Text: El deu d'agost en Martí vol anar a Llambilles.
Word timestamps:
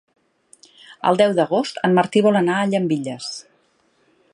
El 1.11 1.19
deu 1.21 1.35
d'agost 1.41 1.79
en 1.89 1.95
Martí 2.01 2.25
vol 2.29 2.41
anar 2.41 2.57
a 2.63 2.67
Llambilles. 2.73 3.33